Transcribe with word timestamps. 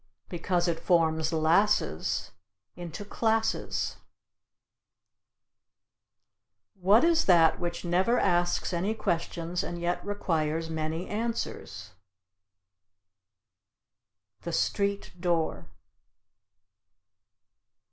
Because 0.29 0.67
it 0.67 0.79
forms 0.79 1.31
lasses 1.31 2.31
into 2.75 3.05
classes. 3.05 3.97
What 6.73 7.03
is 7.03 7.25
that 7.25 7.59
which 7.59 7.85
never 7.85 8.17
asks 8.19 8.73
any 8.73 8.95
questions 8.95 9.61
and 9.61 9.79
yet 9.79 10.03
requires 10.03 10.71
many 10.71 11.07
answers? 11.07 11.91
The 14.41 14.51
street 14.53 15.11
door. 15.19 15.67